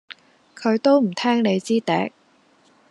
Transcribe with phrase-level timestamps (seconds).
[0.55, 2.11] 佢都唔聽你支笛